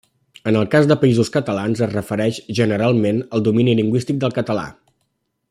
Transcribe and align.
En 0.51 0.55
el 0.61 0.63
cas 0.75 0.87
de 0.91 0.95
Països 1.03 1.29
Catalans 1.35 1.83
es 1.87 1.91
refereix, 1.97 2.41
generalment, 2.61 3.21
al 3.39 3.45
domini 3.49 3.77
lingüístic 3.83 4.23
del 4.25 4.35
català. 4.41 4.67